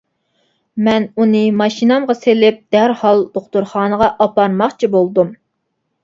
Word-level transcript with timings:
مەن 0.85 1.03
ئۇنى 1.23 1.41
ماشىنامغا 1.57 2.15
سېلىپ، 2.19 2.57
دەرھال 2.75 3.21
دوختۇرخانىغا 3.35 4.07
ئاپارماقچى 4.25 4.89
بولدۇم. 4.97 5.29